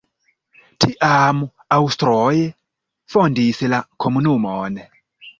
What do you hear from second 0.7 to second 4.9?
Tiam aŭstroj fondis la komunumon.